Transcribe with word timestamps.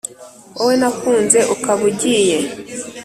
wowe 0.55 0.75
nakunze 0.81 1.39
ukaba 1.53 1.81
ugiye, 1.89 2.37